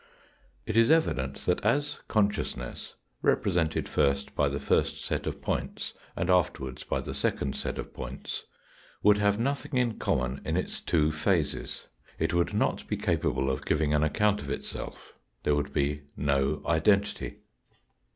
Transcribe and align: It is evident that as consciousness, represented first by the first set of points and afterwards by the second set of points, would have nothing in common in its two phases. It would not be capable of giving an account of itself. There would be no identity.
It 0.65 0.75
is 0.75 0.89
evident 0.89 1.37
that 1.45 1.61
as 1.61 1.99
consciousness, 2.07 2.95
represented 3.21 3.87
first 3.87 4.33
by 4.33 4.49
the 4.49 4.59
first 4.59 5.05
set 5.05 5.27
of 5.27 5.43
points 5.43 5.93
and 6.15 6.27
afterwards 6.27 6.83
by 6.83 7.01
the 7.01 7.13
second 7.13 7.55
set 7.55 7.77
of 7.77 7.93
points, 7.93 8.41
would 9.03 9.19
have 9.19 9.37
nothing 9.37 9.77
in 9.77 9.99
common 9.99 10.41
in 10.43 10.57
its 10.57 10.81
two 10.81 11.11
phases. 11.11 11.85
It 12.17 12.33
would 12.33 12.51
not 12.51 12.87
be 12.87 12.97
capable 12.97 13.47
of 13.51 13.63
giving 13.63 13.93
an 13.93 14.01
account 14.01 14.41
of 14.41 14.49
itself. 14.49 15.13
There 15.43 15.53
would 15.53 15.71
be 15.71 16.01
no 16.17 16.63
identity. 16.65 17.41